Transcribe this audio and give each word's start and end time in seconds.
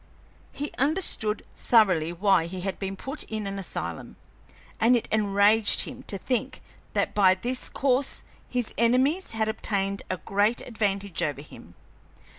He 0.51 0.71
understood 0.79 1.45
thoroughly 1.55 2.11
why 2.11 2.47
he 2.47 2.61
had 2.61 2.79
been 2.79 2.95
put 2.95 3.21
in 3.25 3.45
an 3.45 3.59
asylum, 3.59 4.15
and 4.79 4.95
it 4.95 5.07
enraged 5.11 5.81
him 5.81 6.01
to 6.07 6.17
think 6.17 6.63
that 6.93 7.13
by 7.13 7.35
this 7.35 7.69
course 7.69 8.23
his 8.49 8.73
enemies 8.79 9.33
had 9.33 9.47
obtained 9.47 10.01
a 10.09 10.17
great 10.17 10.61
advantage 10.65 11.21
over 11.21 11.41
him. 11.41 11.75